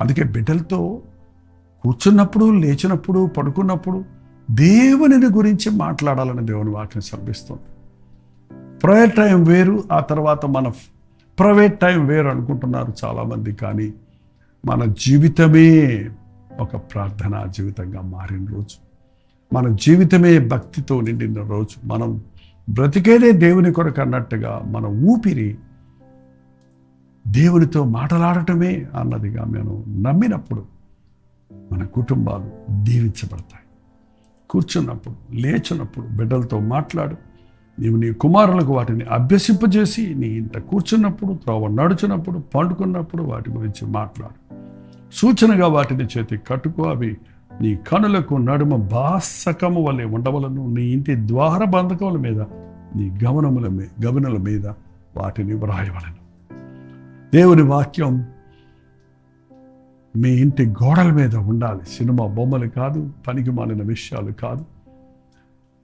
అందుకే 0.01 0.23
బిడ్డలతో 0.23 1.01
కూర్చున్నప్పుడు 1.83 2.51
లేచినప్పుడు 2.51 3.25
పడుకున్నప్పుడు 3.37 4.14
దేవునిని 4.51 5.25
గురించి 5.25 5.69
మాట్లాడాలని 5.69 6.45
దేవుని 6.45 6.69
వాక్యం 6.69 7.01
సర్భిస్తుంది 7.01 7.61
ప్రైవేట్ 8.83 9.15
టైం 9.15 9.43
వేరు 9.43 9.83
ఆ 9.91 9.99
తర్వాత 9.99 10.45
మన 10.45 10.67
ప్రైవేట్ 11.39 11.79
టైం 11.79 12.07
వేరు 12.07 12.27
అనుకుంటున్నారు 12.27 12.93
చాలామంది 13.05 13.53
కానీ 13.53 13.93
మన 14.65 14.93
జీవితమే 14.99 16.09
ఒక 16.59 16.75
ప్రార్థనా 16.75 17.45
జీవితంగా 17.45 18.01
మారిన 18.01 18.45
రోజు. 18.45 18.85
మన 19.53 19.75
జీవితమే 19.75 20.39
భక్తితో 20.39 21.01
నిండిన 21.01 21.33
రోజు. 21.33 21.87
మనం 21.87 22.21
బ్రతికేదే 22.69 23.31
దేవుని 23.31 23.73
కొరకు 23.73 24.01
అన్నట్టుగా 24.01 24.61
మన 24.65 24.85
ఊపిరి 24.85 25.57
దేవునితో 27.27 27.83
మాట్లాడటమే 27.83 28.85
అన్నదిగా 28.95 29.45
మేము 29.45 29.85
నమ్మినప్పుడు 29.87 30.65
మన 31.71 31.85
కుటుంబాలు 31.85 32.51
దీవించబడతాయి. 32.83 33.64
కూర్చున్నప్పుడు 34.49 35.35
లేచినప్పుడు 35.35 36.05
బిడ్డలతో 36.05 36.59
మాట్లాడు. 36.59 37.15
నీవు 37.79 37.97
నీ 37.97 38.11
కుమారులకు 38.11 38.73
వాటిని 38.73 39.03
అభ్యసింపజేసి 39.03 40.15
నీ 40.15 40.27
ఇంట 40.27 40.57
కూర్చున్నప్పుడు 40.57 41.33
త్రోవ 41.33 41.67
నడుచున్నప్పుడు 41.67 42.39
పండుకున్నప్పుడు 42.39 43.23
వాటి 43.23 43.49
గురించి 43.49 43.87
మాట్లాడు. 43.87 44.55
సూచనగా 45.13 45.67
వాటిని 45.67 46.07
చేతి 46.17 46.37
కట్టుకో 46.37 46.83
అవి 46.83 47.17
నీ 47.61 47.75
కనులకు 47.75 48.35
నడుమ 48.35 48.75
బాసకము 48.75 49.83
వలె 49.83 50.03
ఉండవలను 50.03 50.73
నీ 50.73 50.83
ఇంటి 50.83 51.15
ద్వార 51.15 51.63
బంధకముల 51.63 52.19
మీద 52.19 52.41
నీ 52.95 53.19
గమనముల 53.23 53.67
మీద 53.67 54.05
గమనుల 54.05 54.37
మీద 54.37 54.67
వాటిని 55.17 55.53
వ్రాయవలను. 55.53 56.25
దేవుని 57.33 57.61
వాక్యం 57.61 58.25
మీ 60.17 60.29
ఇంటి 60.29 60.65
గోడల 60.65 61.11
మీద 61.11 61.35
ఉండాలి. 61.35 61.85
సినిమా 61.85 62.27
బొమ్మలు 62.27 62.67
కాదు 62.69 63.11
పనికి 63.27 63.51
మాలిన 63.51 63.83
విషయాలు 63.83 64.31
కాదు 64.31 64.65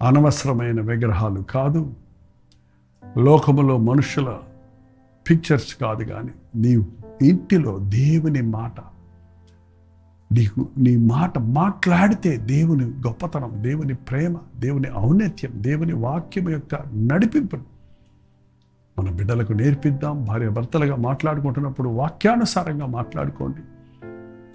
అనవసరమైన 0.02 0.82
విగ్రహాలు 0.82 1.42
కాదు 1.42 1.94
లోకములో 3.18 3.78
మనుషుల 3.78 4.38
పిక్చర్స్ 5.30 5.76
కాదు 5.76 6.04
కానీ 6.04 6.32
నీ 6.56 6.86
ఇంటిలో 7.28 7.80
దేవుని 7.80 8.42
మాట 8.42 8.72
నీకు 10.32 10.68
నీ 10.78 10.98
మాట 10.98 11.40
మాట్లాడితే 11.40 12.38
దేవుని 12.38 12.84
గొప్పతనం 12.84 13.64
దేవుని 13.64 13.94
ప్రేమ 13.94 14.38
దేవుని 14.60 14.88
ఔన్నత్యం 14.98 15.52
దేవుని 15.56 15.94
వాక్యం 15.94 16.50
యొక్క 16.50 16.76
నడిపింపును 16.96 17.64
మన 19.00 19.12
బిడ్డలకు 19.12 19.54
నేర్పిద్దాం 19.54 20.26
భార్య 20.26 20.50
భర్తలుగా 20.50 20.96
మాట్లాడుకుంటున్నప్పుడు 20.96 21.90
వాక్యానుసారంగా 21.90 22.86
మాట్లాడుకోండి. 22.86 23.62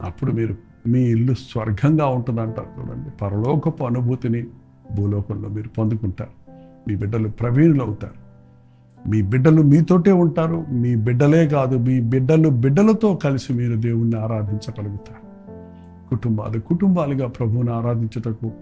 అప్పుడు 0.03 0.33
మీరు 0.33 0.55
మీ 0.89 1.01
ఇల్లు 1.01 1.35
స్వర్గంగా 1.35 2.07
ఉంటుందంటారు 2.07 2.81
చూడండి. 2.81 3.11
పరలోకపు 3.23 3.85
అనుభూతిని 3.85 4.47
భూలోకంలో 4.95 5.49
మీరు 5.49 5.69
పొందుకుంటారు. 5.69 6.51
మీ 6.89 6.97
బిడ్డలు 6.97 7.29
ప్రవీణులు 7.29 7.83
అవుతారు. 7.83 8.27
మీ 9.09 9.23
బిడ్డలు 9.23 9.63
మీతోటే 9.63 10.13
ఉంటారు. 10.13 10.65
మీ 10.71 10.95
బిడ్డలే 10.95 11.49
కాదు 11.49 11.77
మీ 11.77 12.01
బిడ్డలు 12.01 12.49
బిడ్డలతో 12.49 13.15
కలిసి 13.15 13.53
మీరు 13.53 13.75
దేవుణ్ణి 13.75 14.17
ఆరాధించగలుగుతారు. 14.17 15.27
కుటుంబాలు 16.09 16.61
కుటుంబాలుగా 16.61 17.29
ప్రభువుని 17.29 17.71
ఆరాధించుటకు 17.71 18.53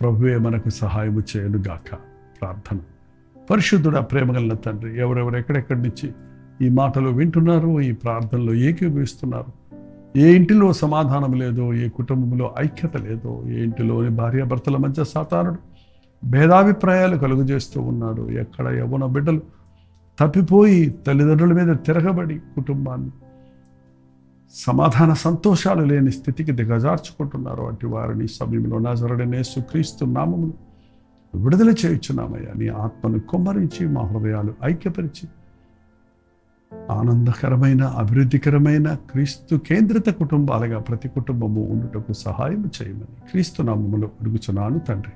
ప్రభువే 0.00 0.36
మనకు 0.36 0.70
సహాయము 0.70 1.22
చేయనుగాక. 1.36 1.94
ప్రార్థన. 2.40 2.78
పరిశుద్ధుడ 3.50 3.98
ప్రేమగల 3.98 4.54
తండ్రి 4.54 4.98
ఎవరెవరు 4.98 5.36
ఎక్కడెక్కడి 5.36 5.82
నుంచి 5.82 6.12
ఈ 6.66 6.68
మాటలు 6.68 7.08
వింటున్నారు 7.08 7.80
ఈ 7.80 7.92
ప్రార్థనలో 7.92 8.54
ఏకీభవిస్తున్నారు 8.54 9.63
ఏ 10.16 10.36
ఇంటిలో 10.36 10.72
సమాధానం 10.72 11.32
లేదో 11.32 11.74
ఏ 11.74 11.88
కుటుంబంలో 11.88 12.54
ఐక్యత 12.58 12.96
లేదో 12.96 13.42
ఏ 13.46 13.62
ఇంటిలోని 13.62 14.10
భార్యాభర్తల 14.10 14.76
మధ్య 14.76 15.04
సాతానుడు 15.04 15.56
భేదాభిప్రాయాలు 16.26 17.16
కలుగజేస్తూ 17.16 17.80
ఉన్నాడు. 17.80 18.30
ఎక్కడ 18.30 18.68
యవ్వన 18.68 19.04
బిడ్డలు 19.04 19.40
తప్పిపోయి 20.18 20.94
తల్లిదండ్రుల 21.06 21.52
మీద 21.52 21.76
తిరగబడి 21.76 22.38
కుటుంబాన్ని 22.38 23.10
సమాధాన 24.54 25.12
సంతోషాలు 25.12 25.84
లేని 25.84 26.12
స్థితికి 26.12 26.52
దిగజార్చుకుంటున్నారు. 26.52 27.62
అటు 27.62 27.86
వారిని 27.86 28.28
సమయంలో 28.28 28.78
నజరడనే 28.78 29.42
సుక్రీస్తు 29.42 30.04
నామములు 30.04 30.52
విడుదల 31.38 31.70
చేయుచున్నామయ్యా. 31.70 32.52
నీ 32.56 32.68
ఆత్మను 32.68 33.20
కొమ్మరించి 33.20 33.88
మా 33.88 34.00
హృదయాలు 34.00 34.54
ఐక్యపరిచి 34.64 35.28
ఆనందకరమైన 36.90 37.82
అభివృద్ధికరమైన 37.82 38.94
క్రీస్తు 38.94 39.56
కేంద్రిత 39.56 40.08
కుటుంబాలుగా 40.08 40.78
ప్రతి 40.78 41.08
కుటుంబము 41.08 41.62
ఉండుటకు 41.70 42.12
సహాయం 42.12 42.70
చేయమని 42.82 43.30
క్రీస్తు 43.30 43.62
నామములో 43.62 44.08
అడుగుచున్నాను 44.20 44.78
తండ్రి. 44.78 45.12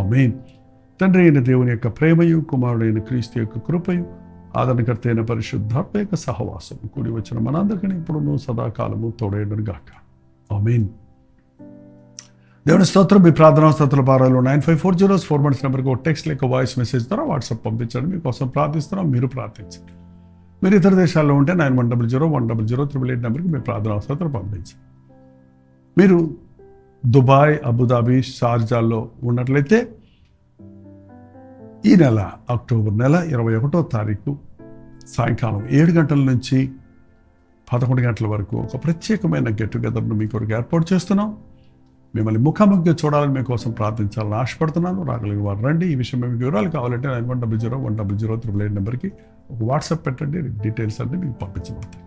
ఆమేన్. 0.00 0.32
తండ్రి 1.00 1.22
అయిన 1.22 1.42
దేవుని 1.42 1.70
యొక్క 1.70 1.88
ప్రేమయు 1.88 2.40
కుమారుడైన 2.40 2.98
క్రీస్తు 2.98 3.38
యొక్క 3.38 3.58
కృపయు 3.58 4.06
ఆదరణకర్త 4.56 5.00
అయిన 5.06 5.20
పరిశుద్ధాత్మ 5.20 5.98
యొక్క 5.98 6.16
సహవాసం 6.16 6.76
కూడి 6.86 7.10
వచ్చిన 7.10 7.38
మనందరికీ 7.38 7.86
ఇప్పుడు 7.86 8.36
సదాకాలము 8.36 9.12
తోడేయడం 9.20 9.68
గాక 9.68 9.90
ఆమేన్. 10.52 10.88
దేవుని 12.66 12.84
స్తోత్రం 12.84 13.22
మీ 13.22 13.30
ప్రార్థనా 13.30 13.70
స్తోత్ర 13.70 14.00
భారాలు 14.00 14.38
nine 14.38 14.62
five 14.62 14.78
four 14.78 14.94
zeros 14.94 15.24
four 15.24 15.40
months 15.40 15.64
నెంబర్కి 15.64 15.88
ఒక 15.88 16.02
టెక్స్ట్ 16.06 16.28
లేక 16.28 16.44
వాయిస్ 16.44 16.78
మెసేజ్ 16.78 17.08
ద్వారా 17.08 17.24
వాట్సాప్ 17.24 17.66
పంపించండి. 17.66 18.14
మీకోసం 18.14 18.48
ప్రార్థిస్తున్నాం 18.48 19.10
మీరు 19.10 19.26
ప్రార్థించండి. 19.26 20.07
మీరు 20.64 20.76
ఇతర 20.76 20.94
దేశాల్లో 20.94 21.34
ఉంటే 21.34 21.54
nine 21.54 21.78
one 21.78 21.90
double 21.90 22.08
zero 22.10 22.26
one 22.26 22.48
double 22.48 22.68
zero 22.68 22.84
triple 22.84 23.10
eight 23.10 23.22
నెంబర్కి 23.22 23.48
మీ 23.48 23.60
ప్రార్థన 23.60 23.98
స్తోత్రం 23.98 24.30
పంపించండి 24.30 24.76
మీరు 25.98 26.30
దుబాయ్ 27.06 27.58
అబుదాబి 27.64 28.22
షార్జాల్లో 28.22 29.08
ఉన్నట్లయితే 29.22 29.88
ఈ 31.86 31.96
నెల 31.96 32.30
అక్టోబర్ 32.50 32.98
నెల 32.98 33.14
ఇరవై 33.14 33.54
ఒకటో 33.54 33.82
తారీఖు 33.82 34.36
సాయంకాలం 35.08 35.68
ఏడు 35.70 35.92
గంటల 35.92 36.18
నుంచి 36.18 36.70
పదకొండు 37.72 38.02
గంటల 38.02 38.26
వరకు 38.26 38.56
ఒక 38.56 38.84
ప్రత్యేకమైన 38.84 39.48
గెట్ 39.48 39.72
టుగెదర్ను 39.72 40.14
మీ 40.14 40.26
కొరకు 40.26 40.52
ఏర్పాటు 40.52 40.94
చేస్తున్నాం. 40.94 41.36
మిమ్మల్ని 42.14 42.40
ముఖాముఖిగా 42.42 42.96
చూడాలని 43.04 43.32
మీకోసం 43.32 43.70
ప్రార్థించాలని 43.70 44.34
ఆశపడుతున్నాను. 44.34 45.02
రాగలిగిన 45.02 45.42
వారు 45.42 45.58
రండి. 45.58 45.92
ఈ 45.92 45.94
విషయం 45.94 46.20
మీకు 46.20 46.34
వివరాలు 46.34 46.70
కావాలంటే 46.70 47.08
nine 47.08 47.28
one 47.28 47.42
double 47.42 47.60
zero 47.60 47.78
one 47.78 47.98
double 47.98 48.18
zero 48.18 48.36
triple 48.36 48.62
eight 48.62 48.74
నెంబర్కి 48.74 49.12
వాట్సాప్ 49.50 50.06
పెట్టండి 50.06 50.42
డీటెయిల్స్ 50.42 51.00
అన్నీ 51.00 51.16
మీకు 51.16 51.32
పంపించబడతాయి 51.32 52.04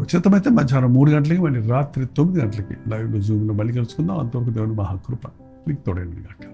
ఉచితమైతే 0.00 0.50
మధ్యాహ్నం 0.50 0.94
మూడు 0.94 1.10
గంటలకి 1.10 1.40
మళ్ళీ 1.40 1.60
రాత్రి 1.60 2.06
తొమ్మిది 2.06 2.40
గంటలకి 2.44 2.74
లైవ్లో 2.88 3.20
జూమ్లో 3.20 3.54
మళ్ళీ 3.54 3.72
కలుసుకుందాం. 3.72 4.18
అంతవరకు 4.18 4.50
దేవుని 4.50 4.72
మహాకృప 4.72 5.26
మీకు 5.68 5.80
తోడండి 5.80 6.16
కాక 6.16 6.48